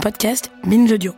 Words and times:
Podcast 0.00 0.50
Binge 0.64 0.90
Audio. 0.92 1.12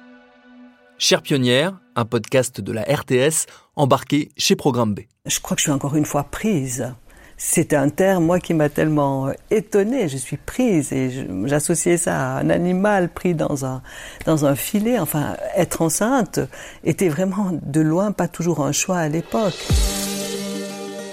Chère 0.99 1.23
pionnière, 1.23 1.79
un 1.95 2.05
podcast 2.05 2.61
de 2.61 2.73
la 2.73 2.83
RTS 2.83 3.47
embarqué 3.77 4.31
chez 4.37 4.57
Programme 4.57 4.93
B. 4.93 5.01
Je 5.25 5.39
crois 5.39 5.55
que 5.55 5.61
je 5.61 5.67
suis 5.67 5.73
encore 5.73 5.95
une 5.95 6.05
fois 6.05 6.25
prise. 6.25 6.93
C'est 7.37 7.75
un 7.75 7.91
terme, 7.91 8.25
moi, 8.25 8.41
qui 8.41 8.55
m'a 8.55 8.69
tellement 8.69 9.29
euh, 9.29 9.33
étonnée. 9.53 10.09
Je 10.09 10.17
suis 10.17 10.37
prise 10.37 10.93
et 10.93 11.27
j'associais 11.45 11.97
ça 11.97 12.17
à 12.17 12.41
un 12.41 12.51
animal 12.51 13.09
pris 13.09 13.35
dans 13.35 13.65
un, 13.65 13.83
dans 14.27 14.47
un 14.47 14.57
filet. 14.57 14.99
Enfin, 14.99 15.37
être 15.57 15.83
enceinte 15.83 16.41
était 16.83 17.09
vraiment 17.09 17.51
de 17.63 17.81
loin 17.81 18.11
pas 18.11 18.27
toujours 18.27 18.65
un 18.65 18.73
choix 18.73 18.99
à 18.99 19.09
l'époque. 19.09 19.59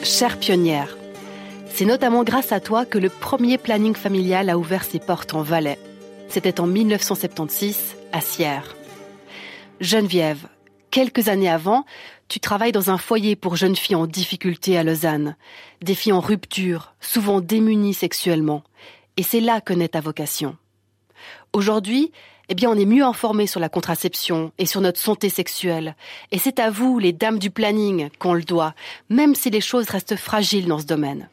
Chère 0.02 0.40
pionnière, 0.40 0.98
c'est 1.72 1.86
notamment 1.86 2.24
grâce 2.24 2.52
à 2.52 2.60
toi 2.60 2.86
que 2.86 2.98
le 2.98 3.10
premier 3.10 3.60
planning 3.60 3.96
familial 3.96 4.50
a 4.50 4.58
ouvert 4.58 4.84
ses 4.84 5.00
portes 5.00 5.36
en 5.36 5.44
Valais. 5.44 5.78
C'était 6.30 6.60
en 6.60 6.68
1976 6.68 7.96
à 8.12 8.22
Sierre. 8.22 8.76
Geneviève, 9.82 10.48
quelques 10.92 11.28
années 11.28 11.50
avant, 11.50 11.86
tu 12.28 12.40
travailles 12.40 12.72
dans 12.72 12.92
un 12.92 13.00
foyer 13.00 13.36
pour 13.36 13.56
jeunes 13.56 13.76
filles 13.76 13.96
en 13.96 14.06
difficulté 14.06 14.78
à 14.78 14.84
Lausanne, 14.84 15.36
des 15.82 15.96
filles 15.96 16.14
en 16.14 16.20
rupture, 16.20 16.94
souvent 17.02 17.42
démunies 17.42 17.96
sexuellement. 17.96 18.64
Et 19.18 19.24
c'est 19.24 19.42
là 19.42 19.60
que 19.60 19.74
naît 19.74 19.88
ta 19.88 20.02
vocation. 20.02 20.56
Aujourd'hui, 21.52 22.12
eh 22.50 22.56
bien, 22.56 22.70
on 22.70 22.78
est 22.78 22.86
mieux 22.86 23.04
informé 23.04 23.48
sur 23.48 23.60
la 23.60 23.70
contraception 23.70 24.52
et 24.60 24.66
sur 24.66 24.82
notre 24.82 25.00
santé 25.00 25.30
sexuelle. 25.30 25.96
Et 26.32 26.38
c'est 26.38 26.60
à 26.60 26.70
vous, 26.70 27.00
les 27.00 27.14
dames 27.14 27.40
du 27.40 27.50
planning, 27.50 28.10
qu'on 28.20 28.34
le 28.34 28.44
doit, 28.44 28.76
même 29.10 29.36
si 29.36 29.50
les 29.50 29.62
choses 29.62 29.90
restent 29.90 30.16
fragiles 30.16 30.68
dans 30.68 30.80
ce 30.80 30.86
domaine. 30.86 31.28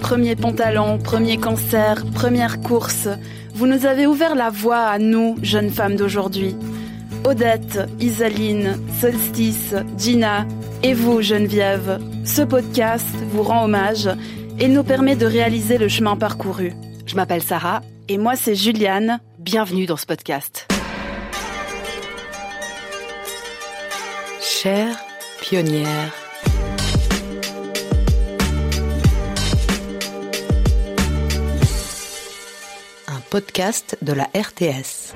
Premier 0.00 0.36
pantalon, 0.36 0.98
premier 0.98 1.38
cancer, 1.38 2.04
première 2.14 2.60
course. 2.60 3.08
Vous 3.54 3.66
nous 3.66 3.86
avez 3.86 4.06
ouvert 4.06 4.34
la 4.34 4.50
voie 4.50 4.84
à 4.86 4.98
nous, 4.98 5.36
jeunes 5.42 5.70
femmes 5.70 5.96
d'aujourd'hui. 5.96 6.56
Odette, 7.24 7.78
Isaline, 8.00 8.78
Solstice, 9.00 9.74
Gina 9.98 10.46
et 10.82 10.94
vous, 10.94 11.22
Geneviève. 11.22 12.00
Ce 12.24 12.42
podcast 12.42 13.06
vous 13.30 13.42
rend 13.42 13.64
hommage 13.64 14.08
et 14.58 14.68
nous 14.68 14.82
permet 14.82 15.16
de 15.16 15.26
réaliser 15.26 15.78
le 15.78 15.88
chemin 15.88 16.16
parcouru. 16.16 16.72
Je 17.06 17.14
m'appelle 17.14 17.42
Sarah, 17.42 17.82
Et 18.08 18.18
moi, 18.18 18.34
c'est 18.36 18.54
Juliane. 18.54 19.20
bienvenue 19.38 19.86
dans 19.86 19.96
ce 19.96 20.06
podcast. 20.06 20.66
Chère 24.40 24.96
pionnière. 25.40 26.12
Podcast 33.32 33.96
de 34.02 34.12
la 34.12 34.24
RTS. 34.24 35.14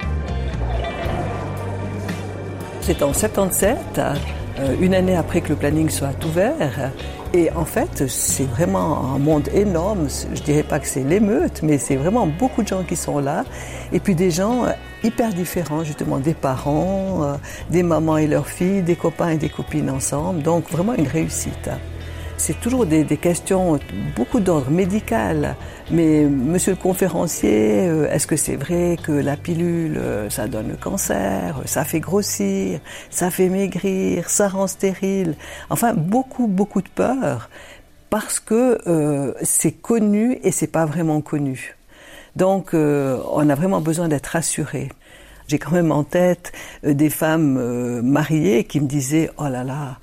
C'est 2.80 3.02
en 3.02 3.12
77, 3.12 3.76
euh, 3.98 4.74
une 4.80 4.94
année 4.94 5.14
après 5.14 5.42
que 5.42 5.50
le 5.50 5.56
planning 5.56 5.90
soit 5.90 6.24
ouvert. 6.24 6.92
Et 7.34 7.52
en 7.52 7.66
fait, 7.66 8.08
c'est 8.08 8.46
vraiment 8.46 9.14
un 9.14 9.18
monde 9.18 9.50
énorme. 9.52 10.08
Je 10.34 10.40
dirais 10.40 10.62
pas 10.62 10.78
que 10.78 10.86
c'est 10.86 11.04
l'émeute, 11.04 11.60
mais 11.62 11.76
c'est 11.76 11.96
vraiment 11.96 12.26
beaucoup 12.26 12.62
de 12.62 12.68
gens 12.68 12.84
qui 12.84 12.96
sont 12.96 13.18
là. 13.18 13.44
Et 13.92 14.00
puis 14.00 14.14
des 14.14 14.30
gens 14.30 14.64
euh, 14.64 14.70
hyper 15.04 15.34
différents, 15.34 15.84
justement, 15.84 16.16
des 16.16 16.32
parents, 16.32 17.22
euh, 17.22 17.34
des 17.68 17.82
mamans 17.82 18.16
et 18.16 18.26
leurs 18.26 18.48
filles, 18.48 18.80
des 18.80 18.96
copains 18.96 19.28
et 19.28 19.36
des 19.36 19.50
copines 19.50 19.90
ensemble. 19.90 20.42
Donc 20.42 20.70
vraiment 20.70 20.94
une 20.94 21.06
réussite. 21.06 21.68
C'est 22.38 22.60
toujours 22.60 22.84
des, 22.86 23.02
des 23.02 23.16
questions, 23.16 23.78
beaucoup 24.14 24.40
d'ordre 24.40 24.70
médical. 24.70 25.56
Mais 25.90 26.24
monsieur 26.24 26.72
le 26.72 26.76
conférencier, 26.76 27.88
euh, 27.88 28.10
est-ce 28.10 28.26
que 28.26 28.36
c'est 28.36 28.56
vrai 28.56 28.96
que 29.02 29.12
la 29.12 29.36
pilule, 29.36 29.96
euh, 29.96 30.28
ça 30.30 30.46
donne 30.46 30.68
le 30.68 30.76
cancer, 30.76 31.60
ça 31.64 31.84
fait 31.84 32.00
grossir, 32.00 32.80
ça 33.10 33.30
fait 33.30 33.48
maigrir, 33.48 34.28
ça 34.28 34.48
rend 34.48 34.66
stérile? 34.66 35.34
Enfin, 35.70 35.94
beaucoup, 35.94 36.46
beaucoup 36.46 36.82
de 36.82 36.88
peur 36.88 37.48
parce 38.10 38.38
que 38.38 38.78
euh, 38.86 39.32
c'est 39.42 39.72
connu 39.72 40.38
et 40.42 40.52
c'est 40.52 40.66
pas 40.68 40.86
vraiment 40.86 41.20
connu. 41.20 41.76
Donc, 42.36 42.74
euh, 42.74 43.18
on 43.32 43.48
a 43.48 43.54
vraiment 43.54 43.80
besoin 43.80 44.08
d'être 44.08 44.26
rassuré. 44.26 44.90
J'ai 45.48 45.58
quand 45.58 45.70
même 45.72 45.92
en 45.92 46.04
tête 46.04 46.52
euh, 46.84 46.92
des 46.92 47.10
femmes 47.10 47.56
euh, 47.58 48.02
mariées 48.02 48.64
qui 48.64 48.80
me 48.80 48.86
disaient 48.86 49.30
Oh 49.38 49.48
là 49.48 49.64
là, 49.64 49.98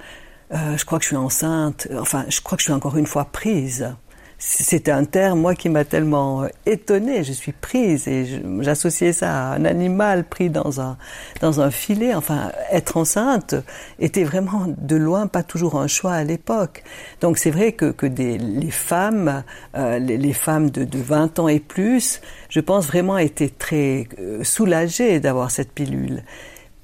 euh, 0.53 0.77
je 0.77 0.85
crois 0.85 0.99
que 0.99 1.03
je 1.03 1.09
suis 1.09 1.17
enceinte. 1.17 1.87
Enfin, 1.99 2.25
je 2.29 2.41
crois 2.41 2.57
que 2.57 2.61
je 2.61 2.65
suis 2.65 2.73
encore 2.73 2.97
une 2.97 3.07
fois 3.07 3.25
prise. 3.25 3.95
C'était 4.37 4.91
un 4.91 5.05
terme, 5.05 5.39
moi, 5.39 5.55
qui 5.55 5.69
m'a 5.69 5.85
tellement 5.85 6.43
euh, 6.43 6.47
étonnée. 6.65 7.23
Je 7.23 7.31
suis 7.31 7.53
prise 7.53 8.09
et 8.09 8.41
j'associais 8.59 9.13
ça 9.13 9.31
à 9.31 9.55
un 9.55 9.63
animal 9.63 10.25
pris 10.25 10.49
dans 10.49 10.81
un, 10.81 10.97
dans 11.39 11.61
un 11.61 11.71
filet. 11.71 12.13
Enfin, 12.13 12.51
être 12.69 12.97
enceinte 12.97 13.55
était 13.99 14.25
vraiment 14.25 14.65
de 14.67 14.95
loin 14.97 15.27
pas 15.27 15.43
toujours 15.43 15.79
un 15.79 15.87
choix 15.87 16.11
à 16.11 16.23
l'époque. 16.25 16.83
Donc 17.21 17.37
c'est 17.37 17.51
vrai 17.51 17.71
que, 17.71 17.91
que 17.91 18.05
les 18.05 18.71
femmes, 18.71 19.43
euh, 19.75 19.97
les, 19.97 20.33
femmes 20.33 20.69
de, 20.69 20.83
de 20.83 20.99
20 20.99 21.39
ans 21.39 21.47
et 21.47 21.61
plus, 21.61 22.19
je 22.49 22.59
pense 22.59 22.85
vraiment 22.85 23.17
étaient 23.17 23.49
très 23.49 24.09
soulagées 24.43 25.21
d'avoir 25.21 25.51
cette 25.51 25.71
pilule. 25.71 26.21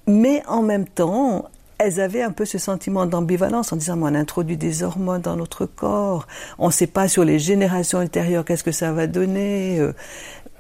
Mais 0.08 0.42
en 0.48 0.62
même 0.64 0.88
temps, 0.88 1.50
elles 1.80 2.00
avaient 2.00 2.22
un 2.22 2.32
peu 2.32 2.46
ce 2.46 2.58
sentiment 2.58 3.06
d'ambivalence 3.06 3.74
en 3.74 3.78
disant 3.78 3.98
on 4.02 4.14
introduit 4.14 4.58
des 4.58 4.84
hormones 4.84 5.22
dans 5.22 5.36
notre 5.36 5.66
corps, 5.66 6.28
on 6.58 6.68
ne 6.68 6.72
sait 6.72 6.88
pas 6.88 7.08
sur 7.08 7.24
les 7.26 7.40
générations 7.40 8.02
ultérieures 8.02 8.46
qu'est-ce 8.46 8.64
que 8.64 8.72
ça 8.72 8.92
va 8.92 9.08
donner. 9.08 9.80
Euh, 9.80 9.94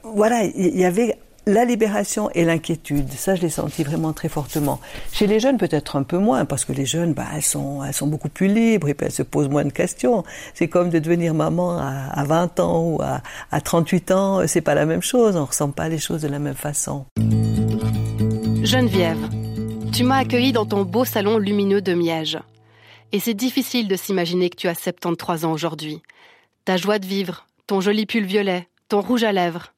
Voilà, 0.03 0.43
il 0.43 0.77
y 0.77 0.85
avait 0.85 1.17
la 1.45 1.65
libération 1.65 2.29
et 2.35 2.45
l'inquiétude. 2.45 3.11
Ça, 3.11 3.35
je 3.35 3.41
l'ai 3.41 3.49
senti 3.49 3.83
vraiment 3.83 4.13
très 4.13 4.29
fortement. 4.29 4.79
Chez 5.11 5.27
les 5.27 5.39
jeunes, 5.39 5.57
peut-être 5.57 5.95
un 5.95 6.03
peu 6.03 6.17
moins, 6.17 6.45
parce 6.45 6.63
que 6.63 6.73
les 6.73 6.85
jeunes, 6.85 7.13
bah, 7.13 7.25
elles 7.35 7.41
sont, 7.41 7.81
beaucoup 8.03 8.29
plus 8.29 8.47
libres 8.47 8.87
et 8.87 8.93
puis 8.93 9.07
elles 9.07 9.11
se 9.11 9.23
posent 9.23 9.49
moins 9.49 9.65
de 9.65 9.71
questions. 9.71 10.23
C'est 10.53 10.67
comme 10.67 10.89
de 10.89 10.99
devenir 10.99 11.33
maman 11.33 11.77
à, 11.77 12.09
à 12.11 12.23
20 12.23 12.59
ans 12.59 12.83
ou 12.83 13.01
à, 13.01 13.21
à 13.51 13.61
38 13.61 14.11
ans, 14.11 14.47
c'est 14.47 14.61
pas 14.61 14.75
la 14.75 14.85
même 14.85 15.01
chose. 15.01 15.35
On 15.35 15.45
ressent 15.45 15.71
pas 15.71 15.89
les 15.89 15.97
choses 15.97 16.21
de 16.21 16.27
la 16.27 16.39
même 16.39 16.55
façon. 16.55 17.05
Geneviève, 18.63 19.17
tu 19.91 20.03
m'as 20.03 20.17
accueilli 20.17 20.51
dans 20.51 20.65
ton 20.65 20.83
beau 20.83 21.05
salon 21.05 21.37
lumineux 21.37 21.81
de 21.81 21.93
Miège. 21.93 22.37
Et 23.11 23.19
c'est 23.19 23.33
difficile 23.33 23.87
de 23.87 23.95
s'imaginer 23.95 24.49
que 24.49 24.55
tu 24.55 24.67
as 24.67 24.75
73 24.75 25.45
ans 25.45 25.51
aujourd'hui. 25.51 26.01
Ta 26.65 26.77
joie 26.77 26.99
de 26.99 27.05
vivre, 27.05 27.47
ton 27.67 27.81
joli 27.81 28.05
pull 28.05 28.25
violet, 28.25 28.67
ton 28.87 29.01
rouge 29.01 29.23
à 29.23 29.31
lèvres, 29.31 29.73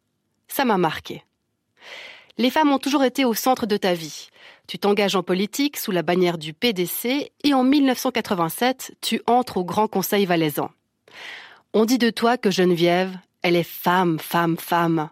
ça 0.47 0.65
m'a 0.65 0.77
marqué. 0.77 1.23
Les 2.37 2.49
femmes 2.49 2.71
ont 2.71 2.79
toujours 2.79 3.03
été 3.03 3.25
au 3.25 3.33
centre 3.33 3.65
de 3.65 3.77
ta 3.77 3.93
vie. 3.93 4.29
Tu 4.67 4.79
t'engages 4.79 5.15
en 5.15 5.23
politique 5.23 5.77
sous 5.77 5.91
la 5.91 6.01
bannière 6.01 6.37
du 6.37 6.53
PDC 6.53 7.31
et 7.43 7.53
en 7.53 7.63
1987, 7.63 8.95
tu 9.01 9.21
entres 9.27 9.57
au 9.57 9.63
Grand 9.63 9.87
Conseil 9.87 10.25
valaisan. 10.25 10.71
On 11.73 11.85
dit 11.85 11.97
de 11.97 12.09
toi 12.09 12.37
que 12.37 12.51
Geneviève, 12.51 13.15
elle 13.43 13.55
est 13.55 13.63
femme, 13.63 14.19
femme, 14.19 14.57
femme. 14.57 15.09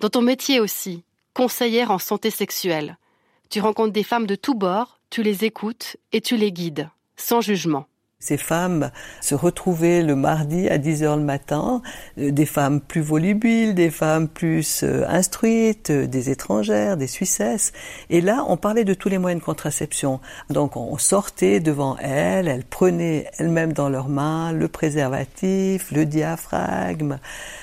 Dans 0.00 0.08
ton 0.08 0.22
métier 0.22 0.60
aussi, 0.60 1.02
conseillère 1.34 1.90
en 1.90 1.98
santé 1.98 2.30
sexuelle. 2.30 2.96
Tu 3.54 3.60
rencontres 3.60 3.92
des 3.92 4.02
femmes 4.02 4.26
de 4.26 4.34
tous 4.34 4.56
bords, 4.56 4.98
tu 5.10 5.22
les 5.22 5.44
écoutes 5.44 5.96
et 6.10 6.20
tu 6.20 6.36
les 6.36 6.50
guides, 6.50 6.90
sans 7.14 7.40
jugement. 7.40 7.86
Ces 8.24 8.38
femmes 8.38 8.90
se 9.20 9.34
retrouvaient 9.34 10.02
le 10.02 10.16
mardi 10.16 10.66
à 10.70 10.78
10 10.78 11.02
heures 11.02 11.16
le 11.18 11.22
matin, 11.22 11.82
euh, 12.16 12.30
des 12.30 12.46
femmes 12.46 12.80
plus 12.80 13.02
volubiles, 13.02 13.74
des 13.74 13.90
femmes 13.90 14.28
plus 14.28 14.82
euh, 14.82 15.04
instruites, 15.06 15.90
euh, 15.90 16.06
des 16.06 16.30
étrangères, 16.30 16.96
des 16.96 17.06
Suissesses. 17.06 17.74
Et 18.08 18.22
là, 18.22 18.46
on 18.48 18.56
parlait 18.56 18.84
de 18.84 18.94
tous 18.94 19.10
les 19.10 19.18
moyens 19.18 19.42
de 19.42 19.44
contraception. 19.44 20.20
Donc, 20.48 20.74
on 20.78 20.96
sortait 20.96 21.60
devant 21.60 21.98
elles, 21.98 22.48
elles 22.48 22.64
prenaient 22.64 23.26
elles-mêmes 23.36 23.74
dans 23.74 23.90
leurs 23.90 24.08
mains 24.08 24.52
le 24.52 24.68
préservatif, 24.68 25.92
le 25.92 26.06
diaphragme, 26.06 27.18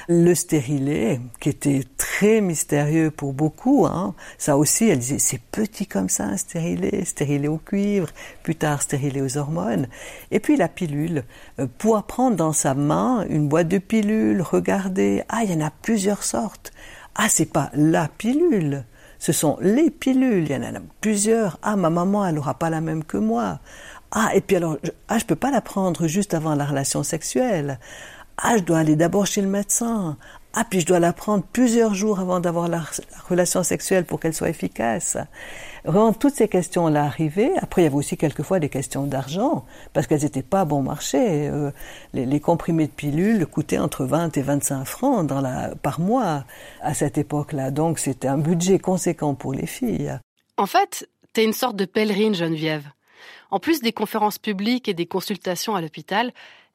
le 0.07 0.35
stérilet, 0.35 1.21
qui 1.39 1.49
était 1.49 1.81
très 1.97 2.39
mystérieux 2.39 3.09
pour 3.09 3.33
beaucoup. 3.33 3.87
Hein. 3.87 4.13
Ça 4.37 4.57
aussi, 4.57 4.89
elles 4.89 4.99
disaient, 4.99 5.17
c'est 5.17 5.41
petit 5.41 5.87
comme 5.87 6.09
ça, 6.09 6.25
un 6.25 6.37
stérilet, 6.37 7.03
stérilet 7.03 7.47
au 7.47 7.57
cuivre, 7.57 8.09
plus 8.43 8.55
tard 8.55 8.83
stérilet 8.83 9.21
aux 9.21 9.37
hormones. 9.37 9.87
Et 10.29 10.39
puis, 10.39 10.50
la 10.55 10.67
pilule, 10.67 11.23
euh, 11.59 11.67
pouvoir 11.77 12.03
prendre 12.03 12.35
dans 12.35 12.53
sa 12.53 12.73
main 12.73 13.25
une 13.29 13.47
boîte 13.47 13.67
de 13.67 13.77
pilules, 13.77 14.41
regarder, 14.41 15.23
ah, 15.29 15.43
il 15.43 15.51
y 15.51 15.55
en 15.55 15.65
a 15.65 15.71
plusieurs 15.81 16.23
sortes. 16.23 16.71
Ah, 17.15 17.27
c'est 17.29 17.51
pas 17.51 17.69
la 17.73 18.07
pilule, 18.07 18.85
ce 19.19 19.33
sont 19.33 19.57
les 19.61 19.91
pilules, 19.91 20.45
il 20.45 20.51
y 20.51 20.55
en 20.55 20.63
a 20.63 20.79
plusieurs. 21.01 21.59
Ah, 21.61 21.75
ma 21.75 21.89
maman, 21.89 22.25
elle 22.25 22.35
n'aura 22.35 22.55
pas 22.55 22.69
la 22.69 22.81
même 22.81 23.03
que 23.03 23.17
moi. 23.17 23.59
Ah, 24.11 24.31
et 24.35 24.41
puis 24.41 24.55
alors, 24.55 24.77
je, 24.83 24.91
ah, 25.07 25.17
je 25.17 25.25
peux 25.25 25.35
pas 25.35 25.51
la 25.51 25.61
prendre 25.61 26.07
juste 26.07 26.33
avant 26.33 26.55
la 26.55 26.65
relation 26.65 27.03
sexuelle. 27.03 27.79
Ah, 28.37 28.57
je 28.57 28.63
dois 28.63 28.79
aller 28.79 28.95
d'abord 28.95 29.27
chez 29.27 29.41
le 29.41 29.47
médecin. 29.47 30.17
Ah, 30.53 30.65
puis 30.69 30.81
je 30.81 30.85
dois 30.85 30.99
la 30.99 31.13
prendre 31.13 31.43
plusieurs 31.43 31.93
jours 31.93 32.19
avant 32.19 32.41
d'avoir 32.41 32.67
la, 32.67 32.83
relation 33.29 33.63
sexuelle 33.63 34.03
pour 34.03 34.19
qu'elle 34.19 34.33
soit 34.33 34.49
efficace. 34.49 35.17
Vraiment, 35.85 36.11
toutes 36.11 36.35
ces 36.35 36.49
questions-là 36.49 37.05
arrivaient. 37.05 37.53
Après, 37.57 37.81
il 37.81 37.85
y 37.85 37.87
avait 37.87 37.95
aussi 37.95 38.17
quelquefois 38.17 38.59
des 38.59 38.67
questions 38.67 39.05
d'argent, 39.05 39.65
parce 39.93 40.07
qu'elles 40.07 40.23
n'étaient 40.23 40.43
pas 40.43 40.65
bon 40.65 40.81
marché. 40.81 41.49
Euh, 41.49 41.71
les, 42.13 42.39
comprimés 42.41 42.87
de 42.87 42.91
pilules 42.91 43.45
coûtaient 43.45 43.77
entre 43.77 44.05
20 44.05 44.35
et 44.37 44.41
25 44.41 44.83
francs 44.85 45.31
par 45.81 45.99
mois 46.01 46.43
à 46.81 46.93
cette 46.93 47.17
époque-là. 47.17 47.71
Donc, 47.71 47.97
c'était 47.97 48.27
un 48.27 48.37
budget 48.37 48.77
conséquent 48.77 49.33
pour 49.33 49.53
les 49.53 49.67
filles. 49.67 50.19
En 50.57 50.65
fait, 50.65 51.07
t'es 51.31 51.45
une 51.45 51.53
sorte 51.53 51.77
de 51.77 51.85
pèlerine, 51.85 52.35
Geneviève. 52.35 52.87
En 53.51 53.59
plus 53.59 53.81
des 53.81 53.93
conférences 53.93 54.37
publiques 54.37 54.89
et 54.89 54.93
des 54.93 55.05
consultations 55.05 55.75
à 55.75 55.81
l'hôpital, 55.81 56.31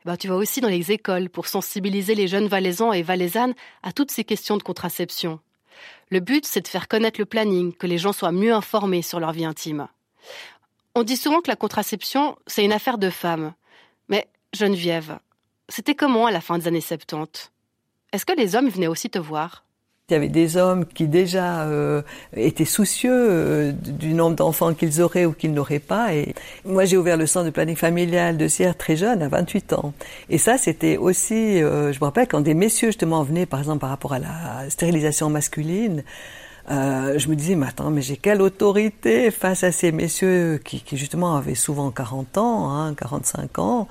bah, 0.06 0.16
tu 0.16 0.28
vas 0.28 0.36
aussi 0.36 0.60
dans 0.60 0.68
les 0.68 0.92
écoles 0.92 1.28
pour 1.28 1.48
sensibiliser 1.48 2.14
les 2.14 2.28
jeunes 2.28 2.46
valaisans 2.46 2.92
et 2.92 3.02
valaisannes 3.02 3.54
à 3.82 3.90
toutes 3.90 4.12
ces 4.12 4.22
questions 4.22 4.56
de 4.56 4.62
contraception. 4.62 5.40
Le 6.10 6.20
but, 6.20 6.46
c'est 6.46 6.60
de 6.60 6.68
faire 6.68 6.86
connaître 6.86 7.20
le 7.20 7.26
planning, 7.26 7.74
que 7.74 7.88
les 7.88 7.98
gens 7.98 8.12
soient 8.12 8.30
mieux 8.30 8.54
informés 8.54 9.02
sur 9.02 9.18
leur 9.18 9.32
vie 9.32 9.44
intime. 9.44 9.88
On 10.94 11.02
dit 11.02 11.16
souvent 11.16 11.40
que 11.40 11.50
la 11.50 11.56
contraception, 11.56 12.38
c'est 12.46 12.64
une 12.64 12.72
affaire 12.72 12.98
de 12.98 13.10
femmes. 13.10 13.52
Mais, 14.08 14.28
Geneviève, 14.52 15.18
c'était 15.68 15.96
comment 15.96 16.26
à 16.26 16.30
la 16.30 16.40
fin 16.40 16.56
des 16.56 16.68
années 16.68 16.80
70 16.80 17.50
Est-ce 18.12 18.24
que 18.24 18.36
les 18.36 18.54
hommes 18.54 18.68
venaient 18.68 18.86
aussi 18.86 19.10
te 19.10 19.18
voir? 19.18 19.65
Il 20.08 20.12
y 20.12 20.16
avait 20.16 20.28
des 20.28 20.56
hommes 20.56 20.86
qui 20.86 21.08
déjà 21.08 21.62
euh, 21.62 22.00
étaient 22.36 22.64
soucieux 22.64 23.10
euh, 23.12 23.72
du 23.72 24.14
nombre 24.14 24.36
d'enfants 24.36 24.72
qu'ils 24.72 25.02
auraient 25.02 25.26
ou 25.26 25.32
qu'ils 25.32 25.52
n'auraient 25.52 25.80
pas. 25.80 26.14
Et 26.14 26.32
moi, 26.64 26.84
j'ai 26.84 26.96
ouvert 26.96 27.16
le 27.16 27.26
centre 27.26 27.46
de 27.46 27.50
planning 27.50 27.74
familial 27.74 28.36
de 28.36 28.46
Sierre 28.46 28.76
très 28.76 28.94
jeune, 28.94 29.20
à 29.20 29.26
28 29.26 29.72
ans. 29.72 29.94
Et 30.30 30.38
ça, 30.38 30.58
c'était 30.58 30.96
aussi, 30.96 31.60
euh, 31.60 31.92
je 31.92 31.98
me 31.98 32.04
rappelle 32.04 32.28
quand 32.28 32.40
des 32.40 32.54
messieurs 32.54 32.90
justement 32.90 33.24
venaient, 33.24 33.46
par 33.46 33.58
exemple, 33.58 33.80
par 33.80 33.90
rapport 33.90 34.12
à 34.12 34.20
la 34.20 34.70
stérilisation 34.70 35.28
masculine, 35.28 36.04
euh, 36.70 37.18
je 37.18 37.28
me 37.28 37.34
disais, 37.34 37.56
mais 37.56 37.66
attends, 37.66 37.90
mais 37.90 38.02
j'ai 38.02 38.16
quelle 38.16 38.42
autorité 38.42 39.32
face 39.32 39.64
à 39.64 39.72
ces 39.72 39.90
messieurs 39.90 40.60
qui, 40.64 40.82
qui 40.82 40.96
justement 40.96 41.36
avaient 41.36 41.56
souvent 41.56 41.90
40 41.90 42.38
ans, 42.38 42.70
hein, 42.70 42.94
45 42.94 43.58
ans? 43.58 43.88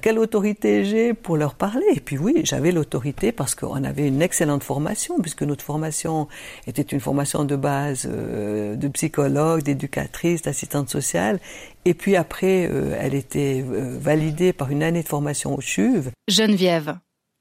Quelle 0.00 0.18
autorité 0.18 0.84
j'ai 0.84 1.14
pour 1.14 1.36
leur 1.36 1.54
parler? 1.54 1.86
Et 1.94 2.00
puis 2.00 2.16
oui, 2.18 2.40
j'avais 2.44 2.72
l'autorité 2.72 3.32
parce 3.32 3.54
qu'on 3.54 3.84
avait 3.84 4.08
une 4.08 4.22
excellente 4.22 4.62
formation, 4.62 5.18
puisque 5.20 5.42
notre 5.42 5.64
formation 5.64 6.28
était 6.66 6.82
une 6.82 7.00
formation 7.00 7.44
de 7.44 7.56
base 7.56 8.08
euh, 8.10 8.76
de 8.76 8.88
psychologue, 8.88 9.62
d'éducatrice, 9.62 10.42
d'assistante 10.42 10.88
sociale. 10.88 11.40
Et 11.84 11.94
puis 11.94 12.16
après, 12.16 12.68
euh, 12.70 12.96
elle 12.98 13.14
était 13.14 13.64
validée 13.66 14.52
par 14.52 14.70
une 14.70 14.82
année 14.82 15.02
de 15.02 15.08
formation 15.08 15.54
au 15.54 15.60
CHUV. 15.60 16.10
Geneviève, 16.28 16.98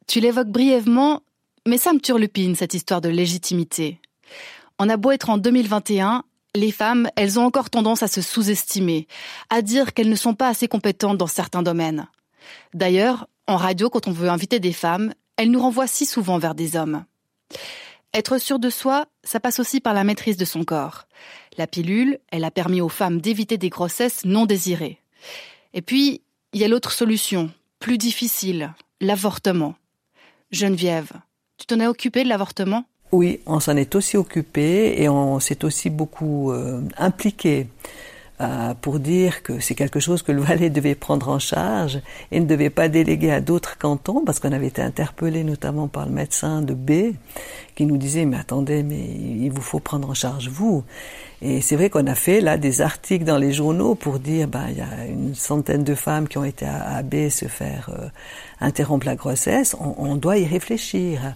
tu 0.08 0.20
l'évoques 0.20 0.50
brièvement, 0.50 1.22
mais 1.68 1.78
ça 1.78 1.94
me 1.94 2.00
turlupine, 2.00 2.56
cette 2.56 2.74
histoire 2.74 3.02
de 3.02 3.10
légitimité. 3.10 4.00
On 4.80 4.90
a 4.90 4.98
beau 4.98 5.12
être 5.12 5.30
en 5.30 5.38
2021, 5.38 6.24
les 6.56 6.72
femmes, 6.72 7.10
elles 7.16 7.40
ont 7.40 7.46
encore 7.46 7.70
tendance 7.70 8.04
à 8.04 8.08
se 8.08 8.22
sous-estimer, 8.22 9.08
à 9.50 9.62
dire 9.62 9.94
qu'elles 9.94 10.10
ne 10.10 10.16
sont 10.16 10.36
pas 10.36 10.50
assez 10.50 10.68
compétentes 10.68 11.18
dans 11.18 11.28
certains 11.28 11.64
domaines. 11.64 12.08
D'ailleurs, 12.74 13.28
en 13.48 13.58
radio, 13.58 13.90
quand 13.90 14.08
on 14.08 14.12
veut 14.12 14.30
inviter 14.30 14.60
des 14.60 14.74
femmes, 14.74 15.14
elles 15.38 15.52
nous 15.52 15.62
renvoient 15.62 15.88
si 15.88 16.06
souvent 16.06 16.38
vers 16.38 16.56
des 16.56 16.76
hommes. 16.76 17.06
Être 18.14 18.38
sûr 18.38 18.60
de 18.60 18.70
soi, 18.70 19.08
ça 19.24 19.40
passe 19.40 19.60
aussi 19.60 19.80
par 19.80 19.94
la 19.94 20.04
maîtrise 20.04 20.38
de 20.38 20.46
son 20.46 20.64
corps. 20.64 21.08
La 21.58 21.68
pilule, 21.68 22.20
elle 22.32 22.44
a 22.44 22.52
permis 22.52 22.82
aux 22.82 22.90
femmes 22.90 23.20
d'éviter 23.20 23.58
des 23.58 23.70
grossesses 23.70 24.24
non 24.24 24.46
désirées. 24.46 25.00
Et 25.74 25.82
puis, 25.82 26.22
il 26.54 26.62
y 26.62 26.64
a 26.64 26.68
l'autre 26.68 26.92
solution, 26.92 27.50
plus 27.80 27.98
difficile, 27.98 28.74
l'avortement. 29.02 29.76
Geneviève, 30.52 31.12
tu 31.58 31.66
t'en 31.66 31.80
es 31.80 31.88
occupée 31.88 32.24
de 32.24 32.30
l'avortement? 32.30 32.86
Oui, 33.12 33.40
on 33.46 33.60
s'en 33.60 33.76
est 33.76 33.96
aussi 33.96 34.18
occupé 34.18 35.02
et 35.02 35.10
on 35.10 35.40
s'est 35.40 35.66
aussi 35.66 35.90
beaucoup 35.90 36.52
euh, 36.52 36.82
impliqué 36.98 37.68
euh, 38.42 38.74
pour 38.82 39.00
dire 39.00 39.44
que 39.44 39.60
c'est 39.60 39.76
quelque 39.76 40.00
chose 40.00 40.24
que 40.24 40.32
le 40.32 40.42
Valais 40.44 40.72
devait 40.72 40.96
prendre 40.96 41.30
en 41.30 41.38
charge 41.38 42.00
et 42.32 42.40
ne 42.40 42.46
devait 42.46 42.72
pas 42.72 42.90
déléguer 42.90 43.32
à 43.32 43.42
d'autres 43.42 43.78
cantons 43.78 44.24
parce 44.26 44.40
qu'on 44.40 44.52
avait 44.52 44.68
été 44.68 44.82
interpellé 44.82 45.44
notamment 45.44 45.88
par 45.88 46.08
le 46.08 46.12
médecin 46.12 46.62
de 46.62 46.74
B 46.74 47.16
qui 47.76 47.86
nous 47.86 47.98
disait 47.98 48.26
mais 48.26 48.38
attendez 48.38 48.82
mais 48.82 49.00
il 49.00 49.50
vous 49.50 49.62
faut 49.62 49.80
prendre 49.80 50.10
en 50.10 50.16
charge 50.16 50.50
vous. 50.50 50.84
Et 51.44 51.62
c'est 51.62 51.76
vrai 51.76 51.92
qu'on 51.92 52.08
a 52.08 52.16
fait 52.16 52.42
là 52.42 52.58
des 52.58 52.82
articles 52.82 53.26
dans 53.26 53.38
les 53.38 53.54
journaux 53.54 53.94
pour 53.94 54.18
dire 54.18 54.48
ben 54.48 54.66
il 54.70 54.78
y 54.78 54.82
a 54.82 55.06
une 55.06 55.36
centaine 55.36 55.84
de 55.84 55.94
femmes 55.94 56.28
qui 56.28 56.40
ont 56.40 56.44
été 56.44 56.66
à, 56.66 57.04
B 57.04 57.30
se 57.30 57.46
faire 57.46 57.92
euh, 57.94 58.08
interrompre 58.62 59.06
la 59.06 59.16
grossesse. 59.16 59.76
On, 59.80 59.94
on 59.98 60.16
doit 60.16 60.38
y 60.38 60.46
réfléchir 60.46 61.36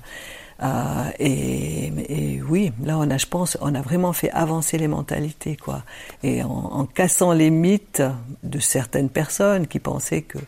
euh, 0.63 1.09
et, 1.19 2.41
oui, 2.47 2.71
là, 2.83 2.97
on 2.97 3.09
a, 3.09 3.17
je 3.17 3.25
pense, 3.25 3.57
on 3.61 3.75
a 3.75 3.81
vraiment 3.81 4.13
fait 4.13 4.31
avancer 4.31 4.77
les 4.77 4.87
mentalités, 4.87 5.55
quoi. 5.55 5.83
Et 6.23 6.43
en 6.43 6.85
cassant 6.85 7.33
les 7.33 7.49
mythes 7.49 8.01
de 8.43 8.59
certaines 8.59 9.09
personnes 9.09 9.67
qui 9.67 9.79
pensaient 9.79 10.23
que 10.23 10.39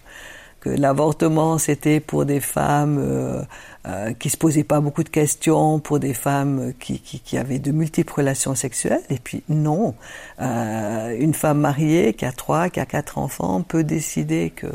que 0.60 0.70
l'avortement 0.70 1.58
c'était 1.58 2.00
pour 2.00 2.26
des 2.26 2.40
femmes 2.40 2.98
euh, 3.00 3.42
euh, 3.88 4.12
qui 4.12 4.30
se 4.30 4.36
posaient 4.36 4.66
pas 4.66 4.82
beaucoup 4.82 5.04
de 5.04 5.10
questions, 5.10 5.80
pour 5.80 6.00
des 6.00 6.14
femmes 6.14 6.74
qui, 6.82 7.00
qui, 7.00 7.22
qui 7.22 7.38
avaient 7.38 7.60
de 7.60 7.72
multiples 7.72 8.14
relations 8.14 8.54
sexuelles. 8.54 9.02
Et 9.10 9.20
puis 9.20 9.42
non, 9.48 9.96
euh, 10.42 11.16
une 11.18 11.34
femme 11.34 11.60
mariée 11.60 12.14
qui 12.14 12.26
a 12.26 12.34
trois, 12.34 12.70
qui 12.70 12.82
a 12.82 12.86
quatre 12.86 13.18
enfants 13.18 13.62
peut 13.62 13.86
décider 13.86 14.50
que 14.54 14.68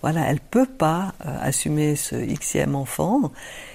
voilà, 0.00 0.20
elle 0.28 0.38
peut 0.38 0.66
pas 0.66 1.12
euh, 1.26 1.36
assumer 1.40 1.96
ce 1.96 2.14
xème 2.14 2.76
enfant. 2.76 3.32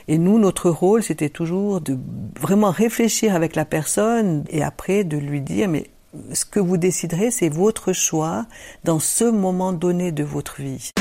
Et 0.08 0.18
nous, 0.18 0.40
notre 0.40 0.70
rôle, 0.70 1.04
c'était 1.04 1.30
toujours 1.30 1.82
de 1.82 1.98
vraiment 2.40 2.72
réfléchir 2.72 3.36
avec 3.36 3.58
la 3.58 3.66
personne 3.66 4.46
et 4.50 4.64
après 4.64 5.04
de 5.04 5.18
lui 5.18 5.42
dire 5.42 5.68
mais 5.68 5.88
ce 6.32 6.46
que 6.46 6.62
vous 6.62 6.78
déciderez, 6.78 7.30
c'est 7.30 7.50
votre 7.50 7.92
choix 7.92 8.46
dans 8.86 9.00
ce 9.00 9.26
moment 9.26 9.74
donné 9.74 10.14
de 10.14 10.24
votre 10.24 10.62
vie. 10.62 10.92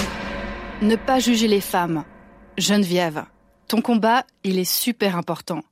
Ne 0.82 0.96
pas 0.96 1.20
juger 1.20 1.48
les 1.48 1.62
femmes. 1.62 2.04
Geneviève, 2.58 3.24
ton 3.66 3.80
combat, 3.80 4.26
il 4.44 4.58
est 4.58 4.70
super 4.70 5.16
important. 5.16 5.62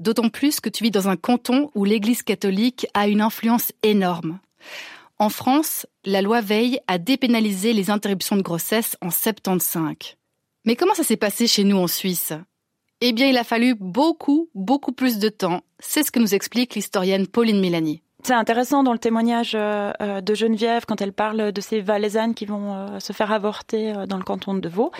D'autant 0.00 0.30
plus 0.30 0.60
que 0.60 0.70
tu 0.70 0.84
vis 0.84 0.90
dans 0.90 1.06
un 1.06 1.16
canton 1.16 1.70
où 1.74 1.84
l'Église 1.84 2.22
catholique 2.22 2.86
a 2.94 3.08
une 3.08 3.20
influence 3.20 3.72
énorme. 3.82 4.38
En 5.18 5.28
France, 5.28 5.84
la 6.06 6.22
loi 6.22 6.40
veille 6.40 6.80
à 6.86 6.96
dépénaliser 6.96 7.74
les 7.74 7.90
interruptions 7.90 8.36
de 8.36 8.42
grossesse 8.42 8.96
en 9.02 9.10
75. 9.10 10.16
Mais 10.64 10.76
comment 10.76 10.94
ça 10.94 11.04
s'est 11.04 11.18
passé 11.18 11.46
chez 11.46 11.64
nous 11.64 11.76
en 11.76 11.86
Suisse? 11.86 12.32
Eh 13.02 13.12
bien, 13.12 13.28
il 13.28 13.36
a 13.36 13.44
fallu 13.44 13.74
beaucoup, 13.74 14.48
beaucoup 14.54 14.92
plus 14.92 15.18
de 15.18 15.28
temps. 15.28 15.60
C'est 15.78 16.04
ce 16.04 16.10
que 16.10 16.20
nous 16.20 16.34
explique 16.34 16.74
l'historienne 16.74 17.26
Pauline 17.26 17.60
Milani. 17.60 18.02
C'est 18.24 18.34
intéressant 18.34 18.82
dans 18.82 18.92
le 18.92 18.98
témoignage 18.98 19.52
euh, 19.54 19.92
euh, 20.02 20.20
de 20.20 20.34
Geneviève 20.34 20.84
quand 20.86 21.00
elle 21.00 21.12
parle 21.12 21.52
de 21.52 21.60
ces 21.60 21.80
Valaisannes 21.80 22.34
qui 22.34 22.46
vont 22.46 22.74
euh, 22.74 22.98
se 22.98 23.12
faire 23.12 23.30
avorter 23.30 23.94
dans 24.08 24.16
le 24.16 24.24
canton 24.24 24.54
de 24.54 24.68
Vaud. 24.68 24.90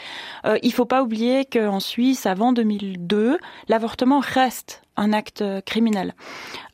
Il 0.62 0.72
faut 0.72 0.84
pas 0.84 1.02
oublier 1.02 1.44
qu'en 1.44 1.80
Suisse, 1.80 2.26
avant 2.26 2.52
2002, 2.52 3.38
l'avortement 3.68 4.20
reste 4.20 4.82
un 4.96 5.12
acte 5.12 5.44
criminel. 5.66 6.14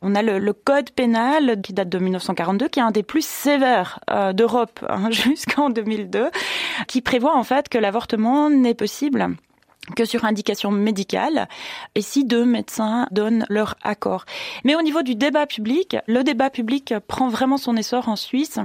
On 0.01 0.15
a 0.15 0.21
le, 0.21 0.53
code 0.53 0.91
pénal 0.91 1.61
qui 1.61 1.73
date 1.73 1.89
de 1.89 1.99
1942, 1.99 2.67
qui 2.69 2.79
est 2.79 2.83
un 2.83 2.91
des 2.91 3.03
plus 3.03 3.25
sévères 3.25 3.99
d'Europe 4.33 4.85
hein, 4.87 5.09
jusqu'en 5.11 5.69
2002, 5.69 6.29
qui 6.87 7.01
prévoit 7.01 7.35
en 7.35 7.43
fait 7.43 7.69
que 7.69 7.77
l'avortement 7.77 8.49
n'est 8.49 8.75
possible 8.75 9.35
que 9.95 10.05
sur 10.05 10.25
indication 10.25 10.71
médicale 10.71 11.47
et 11.95 12.01
si 12.01 12.25
deux 12.25 12.45
médecins 12.45 13.07
donnent 13.11 13.45
leur 13.49 13.75
accord. 13.83 14.25
Mais 14.63 14.75
au 14.75 14.81
niveau 14.81 15.01
du 15.01 15.15
débat 15.15 15.45
public, 15.45 15.97
le 16.07 16.23
débat 16.23 16.49
public 16.49 16.93
prend 17.07 17.29
vraiment 17.29 17.57
son 17.57 17.75
essor 17.75 18.09
en 18.09 18.15
Suisse. 18.15 18.59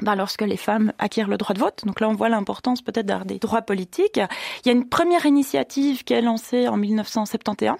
Ben 0.00 0.14
lorsque 0.14 0.42
les 0.42 0.56
femmes 0.56 0.92
acquièrent 1.00 1.28
le 1.28 1.36
droit 1.36 1.54
de 1.54 1.58
vote, 1.58 1.82
donc 1.84 1.98
là 1.98 2.08
on 2.08 2.14
voit 2.14 2.28
l'importance 2.28 2.82
peut-être 2.82 3.06
d'avoir 3.06 3.26
des 3.26 3.40
droits 3.40 3.62
politiques. 3.62 4.20
Il 4.64 4.68
y 4.68 4.70
a 4.70 4.72
une 4.72 4.88
première 4.88 5.26
initiative 5.26 6.04
qui 6.04 6.12
est 6.12 6.22
lancée 6.22 6.68
en 6.68 6.76
1971 6.76 7.76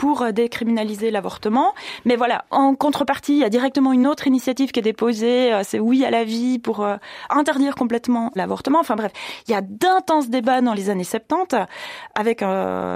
pour 0.00 0.22
euh, 0.22 0.32
décriminaliser 0.32 1.10
l'avortement. 1.10 1.74
Mais 2.06 2.16
voilà, 2.16 2.46
en 2.50 2.74
contrepartie, 2.74 3.34
il 3.34 3.40
y 3.40 3.44
a 3.44 3.50
directement 3.50 3.92
une 3.92 4.06
autre 4.06 4.26
initiative 4.26 4.72
qui 4.72 4.80
est 4.80 4.82
déposée, 4.82 5.52
c'est 5.62 5.78
Oui 5.78 6.06
à 6.06 6.10
la 6.10 6.24
vie 6.24 6.58
pour 6.58 6.86
interdire 7.28 7.74
complètement 7.74 8.32
l'avortement. 8.34 8.80
Enfin 8.80 8.96
bref, 8.96 9.12
il 9.46 9.50
y 9.50 9.54
a 9.54 9.60
d'intenses 9.60 10.30
débats 10.30 10.62
dans 10.62 10.72
les 10.72 10.88
années 10.88 11.04
70 11.04 11.66
avec 12.14 12.42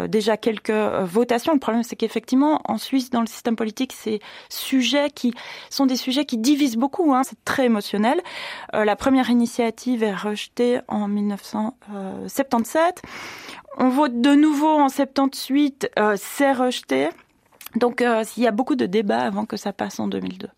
déjà 0.09 0.39
quelques 0.39 0.71
votations. 0.71 1.53
Le 1.53 1.59
problème, 1.59 1.83
c'est 1.83 1.97
qu'effectivement, 1.97 2.63
en 2.65 2.79
Suisse, 2.79 3.11
dans 3.11 3.21
le 3.21 3.27
système 3.27 3.57
politique, 3.57 3.93
ces 3.93 4.21
sujets 4.49 5.11
qui 5.11 5.35
sont 5.69 5.85
des 5.85 5.97
sujets 5.97 6.25
qui 6.25 6.39
divisent 6.39 6.79
beaucoup. 6.79 7.13
Hein, 7.13 7.21
c'est 7.25 7.45
très 7.45 7.67
émotionnel. 7.67 8.23
la 8.73 8.97
première 8.97 9.29
initiative 9.29 10.03
est 10.03 10.15
rejetée 10.15 10.81
en 10.89 11.07
1977. 11.09 13.03
On 13.77 13.89
vote 13.89 14.21
de 14.21 14.35
nouveau 14.35 14.69
en 14.69 14.89
78, 14.89 15.91
euh, 15.99 16.15
c'est 16.17 16.53
rejeté. 16.53 17.09
Donc 17.77 18.03
euh, 18.03 18.25
il 18.37 18.43
y 18.43 18.47
a 18.47 18.53
beaucoup 18.53 18.77
de 18.77 18.87
débats 18.87 19.23
avant 19.23 19.47
que 19.47 19.57
ça 19.57 19.73
passe 19.73 19.99
en 19.99 20.07
2002. 20.07 20.49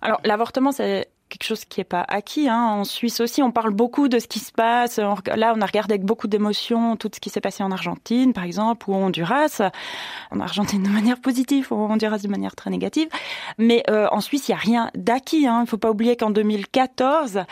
Alors 0.00 0.20
l'avortement, 0.24 0.72
c'est 0.72 1.08
quelque 1.28 1.44
chose 1.44 1.64
qui 1.64 1.80
n'est 1.80 1.84
pas 1.84 2.04
acquis. 2.08 2.48
Hein. 2.48 2.62
En 2.62 2.84
Suisse 2.84 3.20
aussi, 3.20 3.42
on 3.42 3.50
parle 3.50 3.70
beaucoup 3.70 4.08
de 4.08 4.18
ce 4.18 4.26
qui 4.26 4.38
se 4.38 4.52
passe. 4.52 4.98
Là, 4.98 5.52
on 5.56 5.60
a 5.60 5.66
regardé 5.66 5.94
avec 5.94 6.04
beaucoup 6.04 6.28
d'émotion 6.28 6.96
tout 6.96 7.10
ce 7.12 7.20
qui 7.20 7.30
s'est 7.30 7.40
passé 7.40 7.62
en 7.62 7.70
Argentine, 7.70 8.32
par 8.32 8.44
exemple, 8.44 8.88
ou 8.88 8.94
en 8.94 9.06
Honduras. 9.06 9.60
En 10.30 10.40
Argentine 10.40 10.82
de 10.82 10.88
manière 10.88 11.20
positive, 11.20 11.68
ou 11.70 11.76
en 11.76 11.92
Honduras 11.92 12.18
de 12.18 12.28
manière 12.28 12.54
très 12.54 12.70
négative. 12.70 13.08
Mais 13.58 13.82
euh, 13.90 14.08
en 14.12 14.20
Suisse, 14.20 14.48
il 14.48 14.52
n'y 14.52 14.56
a 14.56 14.60
rien 14.60 14.90
d'acquis. 14.94 15.46
Hein. 15.46 15.58
Il 15.58 15.62
ne 15.62 15.68
faut 15.68 15.78
pas 15.78 15.90
oublier 15.90 16.16
qu'en 16.16 16.30
2014, 16.30 17.44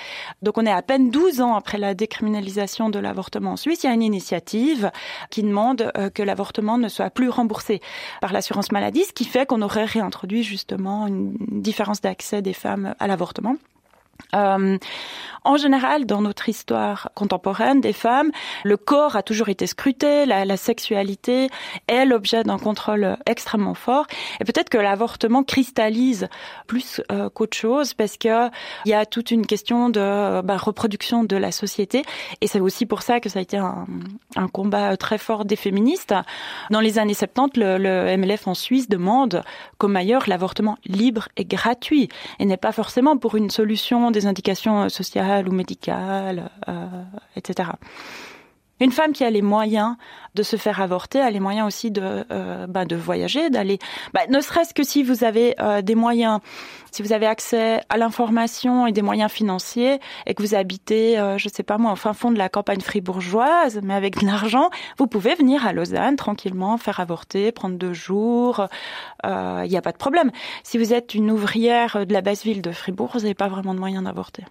donc 0.42 0.58
on 0.58 0.66
est 0.66 0.72
à 0.72 0.82
peine 0.82 1.10
12 1.10 1.40
ans 1.40 1.54
après 1.54 1.78
la 1.78 1.94
décriminalisation 1.94 2.90
de 2.90 2.98
l'avortement 2.98 3.52
en 3.52 3.56
Suisse, 3.56 3.82
il 3.82 3.86
y 3.86 3.90
a 3.90 3.92
une 3.92 4.02
initiative 4.02 4.90
qui 5.30 5.42
demande 5.42 5.92
euh, 5.96 6.10
que 6.10 6.22
l'avortement 6.22 6.78
ne 6.78 6.88
soit 6.88 7.10
plus 7.10 7.28
remboursé 7.28 7.80
par 8.20 8.32
l'assurance 8.32 8.72
maladie, 8.72 9.04
ce 9.04 9.12
qui 9.12 9.24
fait 9.24 9.46
qu'on 9.46 9.62
aurait 9.62 9.84
réintroduit 9.84 10.42
justement 10.42 11.06
une 11.06 11.34
différence 11.38 12.00
d'accès 12.00 12.42
des 12.42 12.52
femmes 12.52 12.94
à 12.98 13.06
l'avortement. 13.06 13.56
Euh, 14.34 14.78
en 15.44 15.56
général, 15.56 16.06
dans 16.06 16.22
notre 16.22 16.48
histoire 16.48 17.10
contemporaine 17.14 17.80
des 17.80 17.92
femmes, 17.92 18.30
le 18.62 18.76
corps 18.76 19.16
a 19.16 19.22
toujours 19.22 19.48
été 19.48 19.66
scruté, 19.66 20.24
la, 20.24 20.56
sexualité 20.56 21.48
est 21.88 22.04
l'objet 22.04 22.44
d'un 22.44 22.58
contrôle 22.58 23.16
extrêmement 23.26 23.74
fort. 23.74 24.06
Et 24.40 24.44
peut-être 24.44 24.68
que 24.68 24.78
l'avortement 24.78 25.42
cristallise 25.42 26.28
plus 26.66 27.00
euh, 27.10 27.28
qu'autre 27.28 27.56
chose 27.56 27.94
parce 27.94 28.16
que 28.16 28.48
il 28.84 28.90
y 28.90 28.94
a 28.94 29.04
toute 29.04 29.30
une 29.30 29.46
question 29.46 29.88
de 29.88 30.40
bah, 30.42 30.56
reproduction 30.56 31.24
de 31.24 31.36
la 31.36 31.50
société. 31.50 32.04
Et 32.40 32.46
c'est 32.46 32.60
aussi 32.60 32.86
pour 32.86 33.02
ça 33.02 33.18
que 33.18 33.28
ça 33.28 33.40
a 33.40 33.42
été 33.42 33.56
un, 33.56 33.86
combat 34.52 34.96
très 34.96 35.18
fort 35.18 35.44
des 35.44 35.56
féministes. 35.56 36.14
Dans 36.70 36.80
les 36.80 36.98
années 36.98 37.14
70, 37.14 37.58
le, 37.58 37.78
le 37.78 38.16
MLF 38.16 38.46
en 38.46 38.54
Suisse 38.54 38.88
demande, 38.88 39.42
comme 39.78 39.96
ailleurs, 39.96 40.24
l'avortement 40.28 40.76
libre 40.84 41.28
et 41.36 41.44
gratuit 41.44 42.08
et 42.38 42.44
n'est 42.44 42.56
pas 42.56 42.72
forcément 42.72 43.16
pour 43.16 43.36
une 43.36 43.50
solution 43.50 44.01
des 44.10 44.26
indications 44.26 44.88
sociales 44.88 45.48
ou 45.48 45.52
médicales, 45.52 46.50
euh, 46.68 46.86
etc. 47.36 47.70
Une 48.82 48.90
femme 48.90 49.12
qui 49.12 49.22
a 49.22 49.30
les 49.30 49.42
moyens 49.42 49.94
de 50.34 50.42
se 50.42 50.56
faire 50.56 50.80
avorter 50.80 51.20
a 51.20 51.30
les 51.30 51.38
moyens 51.38 51.68
aussi 51.68 51.92
de, 51.92 52.24
euh, 52.32 52.66
bah, 52.66 52.84
de 52.84 52.96
voyager, 52.96 53.48
d'aller. 53.48 53.78
Bah, 54.12 54.22
ne 54.28 54.40
serait-ce 54.40 54.74
que 54.74 54.82
si 54.82 55.04
vous 55.04 55.22
avez 55.22 55.54
euh, 55.60 55.82
des 55.82 55.94
moyens, 55.94 56.40
si 56.90 57.00
vous 57.00 57.12
avez 57.12 57.26
accès 57.26 57.80
à 57.88 57.96
l'information 57.96 58.88
et 58.88 58.92
des 58.92 59.02
moyens 59.02 59.30
financiers 59.30 60.00
et 60.26 60.34
que 60.34 60.42
vous 60.42 60.56
habitez, 60.56 61.16
euh, 61.16 61.38
je 61.38 61.48
sais 61.48 61.62
pas 61.62 61.78
moi, 61.78 61.92
au 61.92 61.96
fin 61.96 62.12
fond 62.12 62.32
de 62.32 62.38
la 62.38 62.48
campagne 62.48 62.80
fribourgeoise, 62.80 63.78
mais 63.84 63.94
avec 63.94 64.18
de 64.18 64.26
l'argent, 64.26 64.68
vous 64.98 65.06
pouvez 65.06 65.36
venir 65.36 65.64
à 65.64 65.72
Lausanne 65.72 66.16
tranquillement, 66.16 66.76
faire 66.76 66.98
avorter, 66.98 67.52
prendre 67.52 67.76
deux 67.78 67.92
jours. 67.92 68.66
Il 69.22 69.30
euh, 69.30 69.66
n'y 69.68 69.76
a 69.76 69.82
pas 69.82 69.92
de 69.92 69.96
problème. 69.96 70.32
Si 70.64 70.76
vous 70.76 70.92
êtes 70.92 71.14
une 71.14 71.30
ouvrière 71.30 72.04
de 72.04 72.12
la 72.12 72.20
basse 72.20 72.42
ville 72.42 72.62
de 72.62 72.72
Fribourg, 72.72 73.12
vous 73.14 73.20
n'avez 73.20 73.34
pas 73.34 73.46
vraiment 73.46 73.74
de 73.74 73.78
moyens 73.78 74.02
d'avorter. 74.02 74.44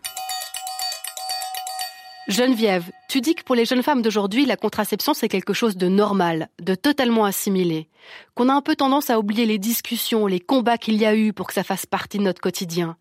Geneviève, 2.31 2.89
tu 3.09 3.19
dis 3.19 3.35
que 3.35 3.43
pour 3.43 3.55
les 3.55 3.65
jeunes 3.65 3.83
femmes 3.83 4.01
d'aujourd'hui, 4.01 4.45
la 4.45 4.55
contraception, 4.55 5.13
c'est 5.13 5.27
quelque 5.27 5.53
chose 5.53 5.75
de 5.75 5.87
normal, 5.87 6.47
de 6.61 6.75
totalement 6.75 7.25
assimilé, 7.25 7.89
qu'on 8.35 8.49
a 8.49 8.53
un 8.53 8.61
peu 8.61 8.75
tendance 8.75 9.09
à 9.09 9.19
oublier 9.19 9.45
les 9.45 9.59
discussions, 9.59 10.27
les 10.27 10.39
combats 10.39 10.77
qu'il 10.77 10.95
y 10.95 11.05
a 11.05 11.15
eu 11.15 11.33
pour 11.33 11.47
que 11.47 11.53
ça 11.53 11.63
fasse 11.63 11.85
partie 11.85 12.17
de 12.17 12.23
notre 12.23 12.41
quotidien. 12.41 12.95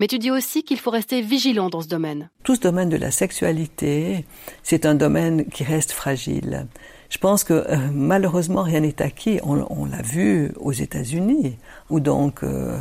Mais 0.00 0.06
tu 0.06 0.18
dis 0.18 0.30
aussi 0.30 0.62
qu'il 0.62 0.78
faut 0.78 0.90
rester 0.90 1.22
vigilant 1.22 1.70
dans 1.70 1.80
ce 1.80 1.88
domaine. 1.88 2.30
Tout 2.42 2.56
ce 2.56 2.60
domaine 2.60 2.88
de 2.88 2.96
la 2.96 3.10
sexualité, 3.10 4.24
c'est 4.62 4.86
un 4.86 4.94
domaine 4.94 5.46
qui 5.46 5.64
reste 5.64 5.92
fragile. 5.92 6.66
Je 7.10 7.16
pense 7.16 7.42
que 7.42 7.54
euh, 7.54 7.76
malheureusement 7.92 8.62
rien 8.62 8.80
n'est 8.80 9.00
acquis. 9.00 9.40
On, 9.42 9.86
l'a 9.86 10.02
vu 10.02 10.52
aux 10.60 10.72
États-Unis, 10.72 11.56
où 11.88 12.00
donc 12.00 12.42
euh, 12.42 12.78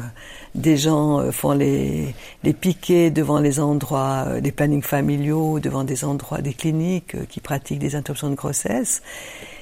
des 0.54 0.76
gens 0.76 1.20
euh, 1.20 1.32
font 1.32 1.54
les, 1.54 2.14
les 2.44 2.54
piquets 2.54 3.10
devant 3.10 3.40
les 3.40 3.62
endroits, 3.62 4.42
des 4.42 4.52
plannings 4.52 4.82
familiaux, 4.82 5.60
devant 5.60 5.86
des 5.86 6.04
endroits, 6.04 6.42
des 6.42 6.54
cliniques 6.54 7.16
qui 7.30 7.40
pratiquent 7.40 7.80
des 7.80 7.96
interruptions 7.96 8.30
de 8.30 8.36
grossesse. 8.36 9.02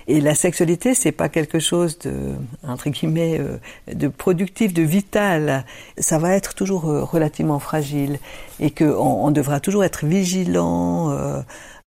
Et 0.07 0.21
la 0.21 0.35
sexualité, 0.35 0.93
c'est 0.93 1.11
pas 1.11 1.29
quelque 1.29 1.57
chose 1.57 1.97
de, 1.99 2.13
entre 2.67 2.91
guillemets, 2.91 3.41
de 3.91 4.07
productif, 4.07 4.71
de 4.71 4.83
vital. 4.83 5.65
Ça 5.97 6.19
va 6.19 6.33
être 6.33 6.53
toujours 6.53 6.83
relativement 6.83 7.57
fragile 7.57 8.19
et 8.59 8.69
qu'on 8.69 8.93
on 8.93 9.31
devra 9.31 9.59
toujours 9.59 9.83
être 9.83 10.05
vigilant 10.05 11.43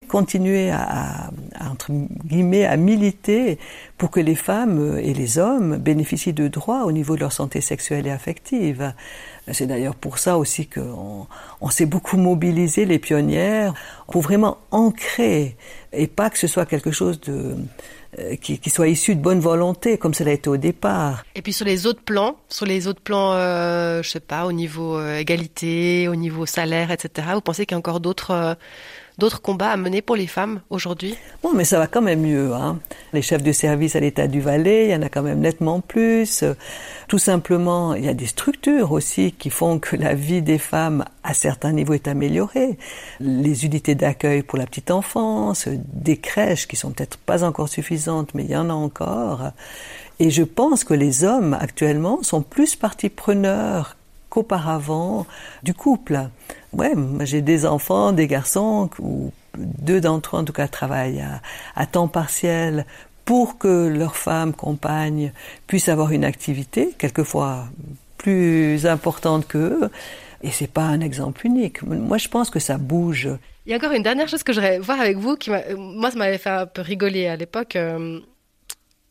continuer 0.03 0.69
à, 0.72 1.31
entre 1.60 1.91
guillemets, 2.25 2.65
à 2.65 2.77
militer 2.77 3.57
pour 3.98 4.12
que 4.12 4.19
les 4.19 4.36
femmes 4.36 4.98
et 5.01 5.13
les 5.13 5.38
hommes 5.38 5.77
bénéficient 5.77 6.33
de 6.33 6.48
droits 6.48 6.86
au 6.86 6.91
niveau 6.91 7.15
de 7.15 7.22
leur 7.22 7.31
santé 7.31 7.62
sexuelle 7.62 8.07
et 8.07 8.12
affective. 8.12 8.93
C'est 9.51 9.67
d'ailleurs 9.67 9.95
pour 9.95 10.19
ça 10.19 10.38
aussi 10.38 10.67
qu'on 10.67 11.27
on, 11.60 11.69
s'est 11.69 11.86
beaucoup 11.86 12.17
mobilisé, 12.17 12.86
les 12.86 13.00
pionnières, 13.00 13.74
pour 14.07 14.22
vraiment 14.22 14.57
ancrer 14.72 15.57
et 15.91 16.07
pas 16.07 16.29
que 16.29 16.38
ce 16.38 16.48
soit 16.48 16.65
quelque 16.65 16.91
chose 16.91 17.19
de 17.22 17.55
euh, 18.19 18.36
qui, 18.36 18.60
qui, 18.60 18.69
soit 18.69 18.88
issu 18.88 19.15
de 19.15 19.22
bonne 19.22 19.39
volonté, 19.39 19.98
comme 19.98 20.13
cela 20.13 20.31
a 20.31 20.33
été 20.33 20.50
au 20.50 20.57
départ. 20.57 21.25
Et 21.36 21.41
puis 21.41 21.51
sur 21.51 21.65
les 21.65 21.88
autres 21.88 22.03
plans, 22.03 22.38
sur 22.48 22.65
les 22.65 22.88
autres 22.88 23.01
plans, 23.01 23.33
euh, 23.33 24.03
je 24.03 24.10
sais 24.10 24.19
pas, 24.19 24.45
au 24.45 24.51
niveau 24.51 24.98
euh, 24.98 25.17
égalité, 25.17 26.07
au 26.07 26.15
niveau 26.15 26.45
salaire, 26.45 26.91
etc. 26.91 27.29
Vous 27.33 27.41
pensez 27.41 27.65
qu'il 27.65 27.74
y 27.74 27.75
a 27.75 27.79
encore 27.79 28.00
d'autres 28.00 28.31
euh, 28.31 28.53
d'autres 29.17 29.41
combats 29.41 29.72
à 29.72 29.77
mener 29.77 30.01
pour 30.01 30.15
les 30.15 30.27
femmes 30.27 30.62
aujourd'hui 30.70 31.15
Bon, 31.41 31.53
mais 31.53 31.65
ça 31.65 31.79
va 31.79 31.88
quand 31.88 32.01
même 32.01 32.22
mieux. 32.22 32.53
Hein. 32.53 32.79
Les 33.13 33.22
chefs 33.22 33.43
de 33.43 33.51
service 33.51 33.96
à 33.96 34.00
l'État 34.00 34.27
du 34.27 34.41
Valais, 34.41 34.88
il 34.88 34.91
y 34.91 34.96
en 34.96 35.01
a 35.01 35.10
quand 35.10 35.22
même 35.22 35.39
nettement 35.39 35.82
plus. 35.82 36.43
Tout 37.08 37.20
simplement, 37.20 37.93
il 37.93 38.05
y 38.05 38.10
a 38.10 38.13
des 38.13 38.27
structures 38.27 38.91
aussi 38.91 39.32
qui 39.32 39.50
font 39.50 39.79
que 39.79 39.96
la 39.96 40.13
vie 40.13 40.41
des 40.41 40.58
femmes 40.58 41.05
à 41.24 41.34
certains 41.34 41.72
niveaux 41.72 41.93
est 41.93 42.08
améliorée. 42.08 42.77
Les 43.20 43.65
unités 43.65 43.96
d'accueil 43.96 44.43
pour 44.43 44.58
la 44.58 44.65
petite 44.65 44.91
enfance, 44.91 45.67
des 45.67 46.17
crèches 46.17 46.67
qui 46.67 46.75
sont 46.75 46.91
peut-être 46.91 47.17
pas 47.17 47.43
encore 47.43 47.70
suffisantes, 47.70 48.34
mais 48.34 48.43
il 48.43 48.51
y 48.51 48.58
en 48.58 48.70
a 48.70 48.74
encore. 48.74 49.51
Et 50.20 50.29
je 50.29 50.43
pense 50.43 50.84
que 50.84 50.93
les 50.93 51.24
hommes 51.24 51.58
actuellement 51.60 52.24
sont 52.24 52.41
plus 52.41 52.75
partie 52.75 53.10
preneurs 53.10 53.98
qu'auparavant 54.29 55.25
du 55.63 55.74
couple. 55.74 56.29
Ouais, 56.74 56.94
j'ai 57.22 57.42
des 57.42 57.65
enfants, 57.65 58.12
des 58.12 58.27
garçons, 58.27 58.89
ou 59.00 59.32
deux 59.58 60.01
d'entre 60.01 60.36
eux 60.36 60.39
en 60.39 60.44
tout 60.44 60.53
cas 60.53 60.68
travaillent 60.68 61.24
à, 61.75 61.86
temps 61.86 62.08
partiel 62.08 62.86
pour 63.25 63.58
que 63.58 63.88
leur 63.88 64.15
femme, 64.15 64.53
compagne, 64.53 65.32
puisse 65.68 65.88
avoir 65.88 66.12
une 66.12 66.25
activité, 66.25 66.94
quelquefois 66.98 67.65
plus 68.18 68.86
importante 68.86 69.48
qu'eux. 69.48 69.89
Et 70.42 70.51
c'est 70.51 70.68
pas 70.68 70.84
un 70.84 71.00
exemple 71.00 71.46
unique. 71.46 71.84
Moi, 71.84 72.18
je 72.18 72.27
pense 72.27 72.50
que 72.50 72.60
ça 72.60 72.77
bouge. 72.77 73.30
Il 73.65 73.72
y 73.72 73.74
a 73.74 73.77
encore 73.77 73.94
une 73.94 74.03
dernière 74.03 74.27
chose 74.27 74.44
que 74.44 74.51
je 74.51 74.60
voudrais 74.60 74.80
voir 74.80 75.00
avec 75.00 75.18
vous, 75.18 75.38
qui 75.38 75.51
moi, 75.77 76.12
ça 76.12 76.18
m'avait 76.18 76.38
fait 76.38 76.50
un 76.50 76.65
peu 76.65 76.82
rigoler 76.82 77.27
à 77.27 77.38
l'époque. 77.38 77.77
Euh, 77.77 78.20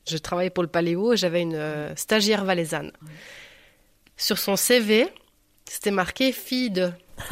je 0.06 0.18
travaillais 0.18 0.50
pour 0.50 0.62
le 0.62 0.68
Paléo 0.68 1.14
et 1.14 1.16
j'avais 1.16 1.40
une 1.40 1.54
euh, 1.54 1.94
stagiaire 1.96 2.44
valaisanne. 2.44 2.92
Sur 4.16 4.38
son 4.38 4.56
CV, 4.56 5.08
c'était 5.64 5.90
marqué 5.90 6.32
fille 6.32 6.70
de. 6.70 6.90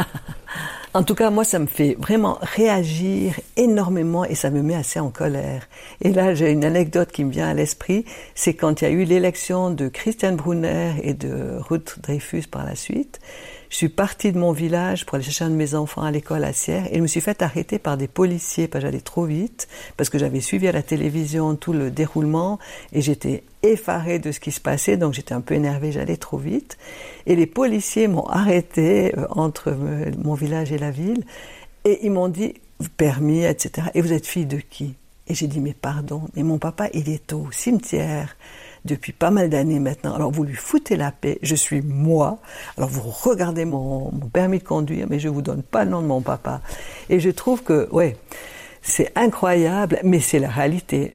en 0.92 1.04
tout 1.04 1.14
cas, 1.14 1.30
moi, 1.30 1.44
ça 1.44 1.60
me 1.60 1.66
fait 1.66 1.96
vraiment 1.98 2.38
réagir 2.42 3.38
énormément 3.56 4.24
et 4.24 4.34
ça 4.34 4.50
me 4.50 4.60
met 4.60 4.74
assez 4.74 4.98
en 4.98 5.10
colère. 5.10 5.68
Et 6.00 6.12
là, 6.12 6.34
j'ai 6.34 6.50
une 6.50 6.64
anecdote 6.64 7.12
qui 7.12 7.24
me 7.24 7.30
vient 7.30 7.48
à 7.48 7.54
l'esprit. 7.54 8.04
C'est 8.34 8.54
quand 8.54 8.80
il 8.80 8.84
y 8.84 8.86
a 8.88 8.90
eu 8.90 9.04
l'élection 9.04 9.70
de 9.70 9.86
Christiane 9.86 10.34
Brunner 10.34 10.94
et 11.02 11.14
de 11.14 11.58
Ruth 11.60 12.00
Dreyfus 12.02 12.48
par 12.50 12.64
la 12.64 12.74
suite. 12.74 13.20
Je 13.70 13.76
suis 13.76 13.88
partie 13.88 14.32
de 14.32 14.38
mon 14.38 14.50
village 14.50 15.06
pour 15.06 15.14
aller 15.14 15.22
chercher 15.22 15.44
un 15.44 15.50
de 15.50 15.54
mes 15.54 15.76
enfants 15.76 16.02
à 16.02 16.10
l'école 16.10 16.42
à 16.42 16.52
Sierre 16.52 16.88
et 16.90 16.96
je 16.96 17.00
me 17.00 17.06
suis 17.06 17.20
fait 17.20 17.40
arrêter 17.40 17.78
par 17.78 17.96
des 17.96 18.08
policiers 18.08 18.66
parce 18.66 18.82
que 18.82 18.88
j'allais 18.88 19.00
trop 19.00 19.24
vite, 19.24 19.68
parce 19.96 20.10
que 20.10 20.18
j'avais 20.18 20.40
suivi 20.40 20.66
à 20.66 20.72
la 20.72 20.82
télévision 20.82 21.54
tout 21.54 21.72
le 21.72 21.92
déroulement 21.92 22.58
et 22.92 23.00
j'étais 23.00 23.44
effarée 23.62 24.18
de 24.18 24.32
ce 24.32 24.40
qui 24.40 24.50
se 24.50 24.60
passait, 24.60 24.96
donc 24.96 25.14
j'étais 25.14 25.34
un 25.34 25.40
peu 25.40 25.54
énervée, 25.54 25.92
j'allais 25.92 26.16
trop 26.16 26.36
vite. 26.36 26.78
Et 27.26 27.36
les 27.36 27.46
policiers 27.46 28.08
m'ont 28.08 28.26
arrêté 28.26 29.16
euh, 29.16 29.26
entre 29.30 29.72
mon 30.18 30.34
village 30.34 30.72
et 30.72 30.78
la 30.78 30.90
ville 30.90 31.24
et 31.84 32.00
ils 32.02 32.10
m'ont 32.10 32.28
dit 32.28 32.54
permis, 32.96 33.44
etc. 33.44 33.86
Et 33.94 34.00
vous 34.00 34.12
êtes 34.12 34.26
fille 34.26 34.46
de 34.46 34.58
qui? 34.58 34.96
Et 35.28 35.34
j'ai 35.34 35.46
dit 35.46 35.60
mais 35.60 35.74
pardon, 35.74 36.22
mais 36.34 36.42
mon 36.42 36.58
papa 36.58 36.88
il 36.92 37.08
est 37.08 37.32
au 37.32 37.52
cimetière 37.52 38.36
depuis 38.84 39.12
pas 39.12 39.30
mal 39.30 39.48
d'années 39.48 39.80
maintenant. 39.80 40.14
Alors 40.14 40.30
vous 40.30 40.44
lui 40.44 40.54
foutez 40.54 40.96
la 40.96 41.12
paix, 41.12 41.38
je 41.42 41.54
suis 41.54 41.82
moi. 41.82 42.38
Alors 42.76 42.90
vous 42.90 43.08
regardez 43.08 43.64
mon, 43.64 44.10
mon 44.12 44.28
permis 44.28 44.58
de 44.58 44.64
conduire, 44.64 45.06
mais 45.08 45.18
je 45.18 45.28
vous 45.28 45.42
donne 45.42 45.62
pas 45.62 45.84
le 45.84 45.90
nom 45.90 46.02
de 46.02 46.06
mon 46.06 46.20
papa. 46.20 46.60
Et 47.08 47.20
je 47.20 47.30
trouve 47.30 47.62
que, 47.62 47.88
ouais, 47.92 48.16
c'est 48.82 49.12
incroyable, 49.16 50.00
mais 50.02 50.20
c'est 50.20 50.38
la 50.38 50.48
réalité. 50.48 51.14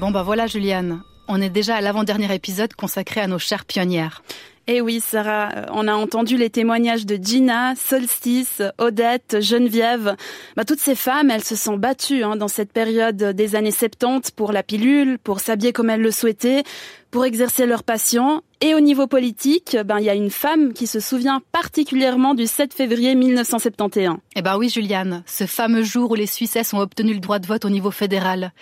Bon 0.00 0.10
bah 0.10 0.22
voilà 0.22 0.48
Juliane, 0.48 1.02
on 1.28 1.40
est 1.40 1.50
déjà 1.50 1.76
à 1.76 1.80
l'avant-dernier 1.80 2.34
épisode 2.34 2.74
consacré 2.74 3.20
à 3.20 3.28
nos 3.28 3.38
chères 3.38 3.64
pionnières. 3.64 4.24
Eh 4.72 4.80
oui, 4.80 5.00
Sarah, 5.00 5.48
euh, 5.56 5.66
on 5.72 5.88
a 5.88 5.94
entendu 5.94 6.36
les 6.36 6.48
témoignages 6.48 7.04
de 7.04 7.18
Gina, 7.20 7.74
Solstice, 7.74 8.62
Odette, 8.78 9.38
Geneviève. 9.40 10.14
Bah, 10.54 10.64
toutes 10.64 10.78
ces 10.78 10.94
femmes, 10.94 11.28
elles 11.28 11.42
se 11.42 11.56
sont 11.56 11.76
battues 11.76 12.22
hein, 12.22 12.36
dans 12.36 12.46
cette 12.46 12.72
période 12.72 13.16
des 13.16 13.56
années 13.56 13.72
70 13.72 14.30
pour 14.30 14.52
la 14.52 14.62
pilule, 14.62 15.18
pour 15.18 15.40
s'habiller 15.40 15.72
comme 15.72 15.90
elles 15.90 16.00
le 16.00 16.12
souhaitaient, 16.12 16.62
pour 17.10 17.24
exercer 17.24 17.66
leur 17.66 17.82
passion. 17.82 18.42
Et 18.60 18.76
au 18.76 18.80
niveau 18.80 19.08
politique, 19.08 19.76
ben 19.84 19.98
il 19.98 20.04
y 20.04 20.08
a 20.08 20.14
une 20.14 20.30
femme 20.30 20.72
qui 20.72 20.86
se 20.86 21.00
souvient 21.00 21.42
particulièrement 21.50 22.34
du 22.34 22.46
7 22.46 22.72
février 22.72 23.16
1971. 23.16 24.18
Eh 24.36 24.42
ben 24.42 24.56
oui, 24.56 24.68
Juliane, 24.68 25.24
ce 25.26 25.46
fameux 25.46 25.82
jour 25.82 26.12
où 26.12 26.14
les 26.14 26.28
Suissesses 26.28 26.72
ont 26.74 26.78
obtenu 26.78 27.12
le 27.12 27.18
droit 27.18 27.40
de 27.40 27.46
vote 27.48 27.64
au 27.64 27.70
niveau 27.70 27.90
fédéral. 27.90 28.52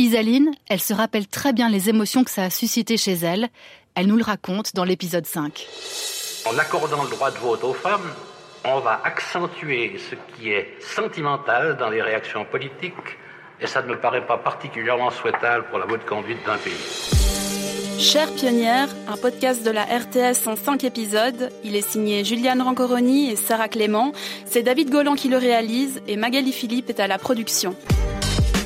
Isaline, 0.00 0.52
elle 0.68 0.80
se 0.80 0.94
rappelle 0.94 1.26
très 1.26 1.52
bien 1.52 1.68
les 1.68 1.90
émotions 1.90 2.24
que 2.24 2.30
ça 2.30 2.44
a 2.44 2.50
suscité 2.50 2.96
chez 2.96 3.12
elle. 3.12 3.50
Elle 3.94 4.06
nous 4.06 4.16
le 4.16 4.24
raconte 4.24 4.74
dans 4.74 4.84
l'épisode 4.84 5.26
5. 5.26 5.66
En 6.46 6.56
accordant 6.58 7.02
le 7.02 7.10
droit 7.10 7.30
de 7.30 7.38
vote 7.38 7.64
aux 7.64 7.74
femmes, 7.74 8.10
on 8.64 8.80
va 8.80 9.00
accentuer 9.04 9.98
ce 9.98 10.14
qui 10.34 10.50
est 10.50 10.76
sentimental 10.80 11.76
dans 11.76 11.90
les 11.90 12.00
réactions 12.00 12.44
politiques, 12.44 12.92
et 13.60 13.66
ça 13.66 13.82
ne 13.82 13.88
me 13.88 13.98
paraît 13.98 14.26
pas 14.26 14.38
particulièrement 14.38 15.10
souhaitable 15.10 15.64
pour 15.70 15.78
la 15.78 15.86
bonne 15.86 16.00
conduite 16.00 16.38
d'un 16.46 16.56
pays. 16.56 16.72
Chère 17.98 18.32
pionnière, 18.32 18.88
un 19.08 19.18
podcast 19.18 19.62
de 19.62 19.70
la 19.70 19.84
RTS 19.84 20.46
en 20.46 20.56
5 20.56 20.84
épisodes. 20.84 21.50
Il 21.64 21.76
est 21.76 21.86
signé 21.86 22.24
Juliane 22.24 22.62
Rancoroni 22.62 23.30
et 23.30 23.36
Sarah 23.36 23.68
Clément. 23.68 24.12
C'est 24.46 24.62
David 24.62 24.88
Golan 24.88 25.14
qui 25.16 25.28
le 25.28 25.36
réalise 25.36 26.00
et 26.08 26.16
Magali 26.16 26.52
Philippe 26.52 26.88
est 26.88 27.00
à 27.00 27.06
la 27.06 27.18
production. 27.18 27.76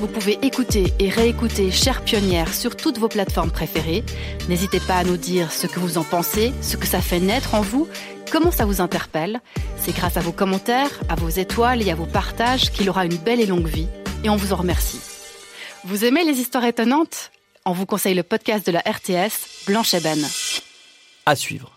Vous 0.04 0.12
pouvez 0.12 0.38
écouter 0.42 0.92
et 0.99 1.08
réécouter 1.08 1.70
Chère 1.70 2.04
Pionnière 2.04 2.52
sur 2.52 2.76
toutes 2.76 2.99
vos 2.99 3.08
plateformes 3.08 3.50
préférées. 3.50 4.04
N'hésitez 4.50 4.78
pas 4.78 4.96
à 4.96 5.02
nous 5.02 5.16
dire 5.16 5.50
ce 5.50 5.66
que 5.66 5.80
vous 5.80 5.96
en 5.96 6.04
pensez, 6.04 6.52
ce 6.61 6.76
que 6.76 6.87
ça 6.87 7.00
fait 7.00 7.20
naître 7.20 7.54
en 7.54 7.62
vous, 7.62 7.88
comment 8.30 8.50
ça 8.50 8.66
vous 8.66 8.82
interpelle. 8.82 9.40
C'est 9.78 9.96
grâce 9.96 10.18
à 10.18 10.20
vos 10.20 10.30
commentaires, 10.30 10.90
à 11.08 11.14
vos 11.14 11.30
étoiles 11.30 11.80
et 11.80 11.90
à 11.90 11.94
vos 11.94 12.04
partages 12.04 12.70
qu'il 12.70 12.90
aura 12.90 13.06
une 13.06 13.16
belle 13.16 13.40
et 13.40 13.46
longue 13.46 13.66
vie. 13.66 13.88
Et 14.25 14.28
on 14.28 14.37
vous 14.37 14.52
en 14.52 14.56
remercie. 14.56 15.00
Vous 15.84 16.04
aimez 16.04 16.23
les 16.23 16.38
histoires 16.38 16.66
étonnantes? 16.66 17.30
On 17.64 17.73
vous 17.73 17.87
conseille 17.87 18.14
le 18.14 18.23
podcast 18.23 18.66
de 18.66 18.73
la 18.73 18.80
RTS, 18.80 19.64
Blanche 19.66 19.94
Eben. 19.94 20.23
À 21.25 21.34
suivre. 21.34 21.74